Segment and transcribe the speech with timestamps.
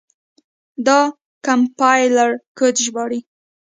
[0.85, 0.99] دا
[1.45, 3.19] کمپایلر کوډ ژباړي.